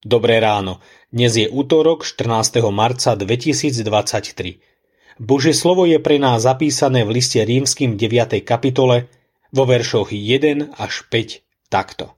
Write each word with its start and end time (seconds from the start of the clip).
Dobré 0.00 0.40
ráno. 0.40 0.80
Dnes 1.12 1.36
je 1.36 1.44
útorok 1.44 2.08
14. 2.08 2.64
marca 2.72 3.12
2023. 3.12 3.84
Bože 5.20 5.52
slovo 5.52 5.84
je 5.84 6.00
pre 6.00 6.16
nás 6.16 6.40
zapísané 6.40 7.04
v 7.04 7.20
liste 7.20 7.36
rímským 7.36 8.00
9. 8.00 8.40
kapitole 8.40 9.12
vo 9.52 9.68
veršoch 9.68 10.08
1 10.08 10.72
až 10.80 11.04
5 11.04 11.44
takto. 11.68 12.16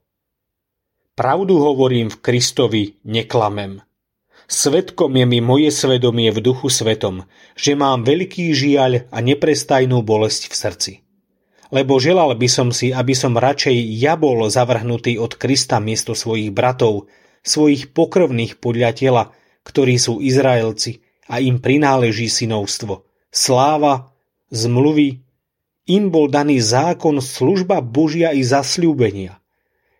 Pravdu 1.18 1.58
hovorím 1.58 2.06
v 2.06 2.22
Kristovi, 2.22 3.02
neklamem. 3.02 3.82
Svetkom 4.46 5.18
je 5.18 5.26
mi 5.26 5.42
moje 5.42 5.74
svedomie 5.74 6.30
v 6.30 6.38
duchu 6.38 6.70
svetom, 6.70 7.26
že 7.58 7.74
mám 7.74 8.06
veľký 8.06 8.54
žiaľ 8.54 9.10
a 9.10 9.18
neprestajnú 9.18 10.06
bolesť 10.06 10.46
v 10.46 10.54
srdci. 10.54 10.92
Lebo 11.74 11.98
želal 11.98 12.38
by 12.38 12.46
som 12.46 12.70
si, 12.70 12.94
aby 12.94 13.10
som 13.10 13.34
radšej 13.34 13.74
ja 13.98 14.14
bol 14.14 14.46
zavrhnutý 14.46 15.18
od 15.18 15.34
Krista 15.34 15.82
miesto 15.82 16.14
svojich 16.14 16.54
bratov, 16.54 17.10
svojich 17.42 17.90
pokrvných 17.90 18.58
podľa 18.62 18.90
tela, 18.94 19.22
ktorí 19.66 19.98
sú 19.98 20.18
Izraelci 20.22 21.02
a 21.30 21.38
im 21.38 21.58
prináleží 21.62 22.26
synovstvo. 22.26 23.06
Sláva, 23.30 24.14
zmluvy, 24.50 25.22
im 25.90 26.04
bol 26.14 26.30
daný 26.30 26.62
zákon, 26.62 27.18
služba 27.18 27.82
Božia 27.82 28.30
i 28.30 28.46
zasľúbenia. 28.46 29.42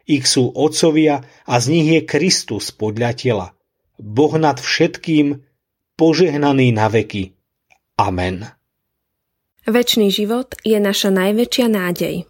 Ich 0.07 0.27
sú 0.27 0.51
otcovia 0.55 1.23
a 1.47 1.55
z 1.63 1.67
nich 1.71 1.89
je 1.91 2.01
Kristus 2.07 2.75
podľa 2.75 3.15
tela. 3.15 3.47
Boh 3.99 4.35
nad 4.35 4.59
všetkým, 4.59 5.43
požehnaný 5.95 6.75
na 6.75 6.91
veky. 6.91 7.35
Amen. 7.99 8.51
Večný 9.63 10.11
život 10.11 10.59
je 10.67 10.75
naša 10.83 11.15
najväčšia 11.15 11.67
nádej. 11.71 12.27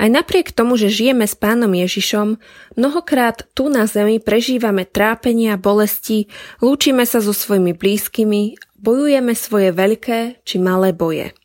Aj 0.00 0.08
napriek 0.08 0.50
tomu, 0.56 0.80
že 0.80 0.88
žijeme 0.88 1.28
s 1.28 1.36
pánom 1.36 1.68
Ježišom, 1.68 2.40
mnohokrát 2.80 3.44
tu 3.52 3.68
na 3.68 3.84
zemi 3.84 4.16
prežívame 4.16 4.88
trápenia, 4.88 5.60
bolesti, 5.60 6.32
lúčime 6.64 7.04
sa 7.04 7.20
so 7.20 7.36
svojimi 7.36 7.76
blízkymi, 7.76 8.56
bojujeme 8.80 9.36
svoje 9.36 9.70
veľké 9.76 10.42
či 10.48 10.56
malé 10.56 10.96
boje. 10.96 11.36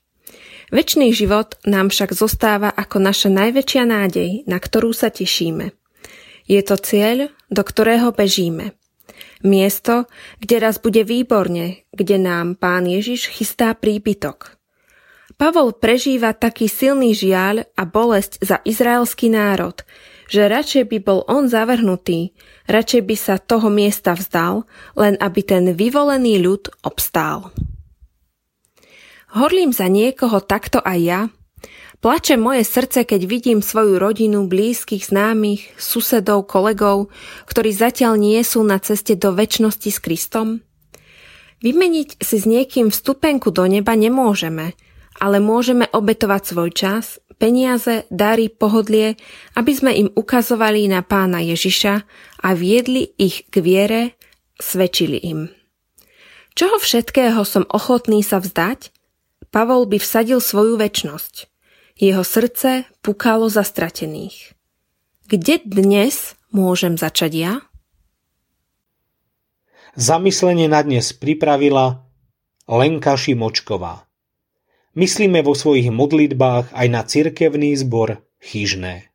Večný 0.68 1.16
život 1.16 1.56
nám 1.64 1.92
však 1.92 2.12
zostáva 2.12 2.72
ako 2.72 3.00
naša 3.00 3.32
najväčšia 3.32 3.84
nádej, 3.88 4.44
na 4.48 4.60
ktorú 4.60 4.92
sa 4.92 5.08
tešíme. 5.08 5.72
Je 6.48 6.60
to 6.64 6.76
cieľ, 6.80 7.32
do 7.52 7.64
ktorého 7.64 8.12
bežíme. 8.12 8.76
Miesto, 9.44 10.08
kde 10.40 10.56
raz 10.64 10.80
bude 10.80 11.04
výborne, 11.04 11.88
kde 11.92 12.16
nám 12.20 12.56
pán 12.56 12.88
Ježiš 12.88 13.32
chystá 13.32 13.76
príbytok– 13.76 14.52
Pavol 15.38 15.70
prežíva 15.78 16.34
taký 16.34 16.66
silný 16.66 17.14
žiaľ 17.14 17.70
a 17.78 17.86
bolesť 17.86 18.42
za 18.42 18.58
izraelský 18.66 19.30
národ, 19.30 19.86
že 20.26 20.50
radšej 20.50 20.90
by 20.90 20.98
bol 20.98 21.22
on 21.30 21.46
zavrhnutý, 21.46 22.34
radšej 22.66 23.02
by 23.06 23.16
sa 23.16 23.36
toho 23.38 23.70
miesta 23.70 24.18
vzdal, 24.18 24.66
len 24.98 25.14
aby 25.22 25.46
ten 25.46 25.78
vyvolený 25.78 26.42
ľud 26.42 26.74
obstál. 26.82 27.54
Horlím 29.38 29.70
za 29.70 29.86
niekoho 29.86 30.42
takto 30.42 30.82
aj 30.82 31.00
ja, 31.06 31.22
Plače 31.98 32.38
moje 32.38 32.62
srdce, 32.62 33.10
keď 33.10 33.26
vidím 33.26 33.60
svoju 33.66 33.98
rodinu, 33.98 34.46
blízkych, 34.46 35.10
známych, 35.10 35.74
susedov, 35.82 36.46
kolegov, 36.46 37.10
ktorí 37.50 37.74
zatiaľ 37.74 38.22
nie 38.22 38.38
sú 38.46 38.62
na 38.62 38.78
ceste 38.78 39.18
do 39.18 39.34
väčšnosti 39.34 39.90
s 39.90 39.98
Kristom? 39.98 40.62
Vymeniť 41.66 42.22
si 42.22 42.38
s 42.38 42.46
niekým 42.46 42.94
vstupenku 42.94 43.50
do 43.50 43.66
neba 43.66 43.98
nemôžeme, 43.98 44.78
ale 45.18 45.42
môžeme 45.42 45.90
obetovať 45.90 46.42
svoj 46.46 46.70
čas, 46.74 47.06
peniaze, 47.38 48.06
dary, 48.10 48.50
pohodlie, 48.50 49.18
aby 49.54 49.72
sme 49.74 49.92
im 49.94 50.10
ukazovali 50.14 50.90
na 50.90 51.06
pána 51.06 51.42
Ježiša 51.42 51.94
a 52.42 52.50
viedli 52.58 53.14
ich 53.18 53.46
k 53.50 53.62
viere, 53.62 54.02
svedčili 54.58 55.22
im. 55.22 55.50
Čoho 56.58 56.82
všetkého 56.82 57.46
som 57.46 57.70
ochotný 57.70 58.26
sa 58.26 58.42
vzdať? 58.42 58.90
Pavol 59.54 59.86
by 59.86 60.02
vsadil 60.02 60.42
svoju 60.42 60.82
väčnosť. 60.82 61.46
Jeho 61.98 62.26
srdce 62.26 62.90
pukalo 63.06 63.50
za 63.50 63.62
stratených. 63.62 64.58
Kde 65.30 65.62
dnes 65.62 66.34
môžem 66.50 66.98
začať 66.98 67.32
ja? 67.38 67.54
Zamyslenie 69.98 70.70
na 70.70 70.82
dnes 70.82 71.14
pripravila 71.14 72.06
Lenka 72.70 73.18
Šimočková. 73.18 74.07
Myslíme 74.98 75.46
vo 75.46 75.54
svojich 75.54 75.94
modlitbách 75.94 76.74
aj 76.74 76.88
na 76.90 77.06
cirkevný 77.06 77.78
zbor 77.78 78.18
chyžné. 78.42 79.14